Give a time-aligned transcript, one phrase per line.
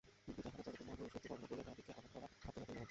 [0.25, 2.79] কিন্তু যাঁহারা জগতের মহাপুরুষ, শত্রু কল্পনা করিয়া তাঁহাদিগকে আঘাত করা আত্মঘাতেরই নামান্তর।